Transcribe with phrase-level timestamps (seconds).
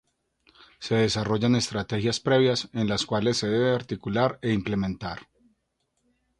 [0.79, 5.27] Se desarrollan estrategias previas en las cuales se debe articular e implementar.